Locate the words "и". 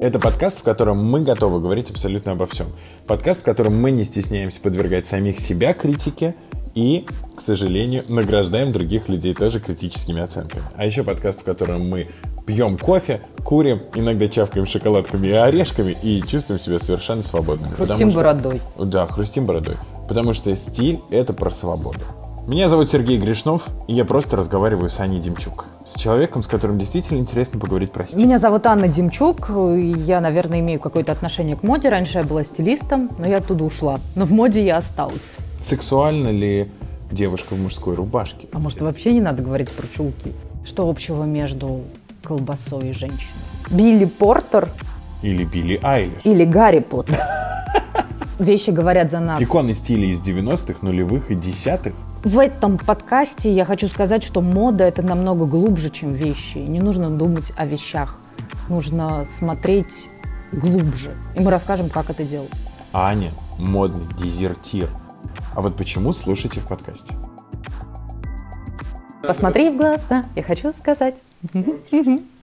6.74-7.04, 15.26-15.32, 16.02-16.22, 23.86-23.94, 42.88-42.92, 51.30-51.34, 61.36-61.40